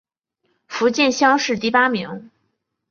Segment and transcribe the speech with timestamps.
[0.67, 2.31] 福建乡试第八名。